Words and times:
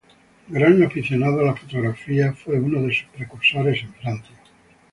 Gran 0.49 0.81
aficionado 0.81 1.41
a 1.41 1.43
la 1.43 1.55
fotografía, 1.55 2.33
fue 2.33 2.59
uno 2.59 2.81
de 2.81 2.91
sus 2.91 3.05
precursores 3.09 3.83
en 3.83 3.93
Francia. 3.93 4.35